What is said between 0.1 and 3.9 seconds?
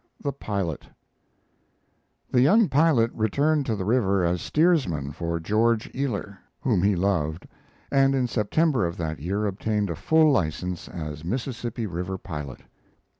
THE PILOT The young pilot returned to the